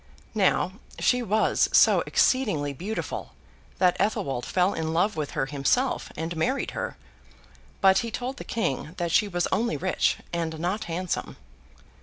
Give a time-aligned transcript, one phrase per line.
[0.33, 3.33] Now, she was so exceedingly beautiful
[3.77, 6.97] that Athelwold fell in love with her himself, and married her;
[7.81, 11.37] but he told the King that she was only rich—not handsome.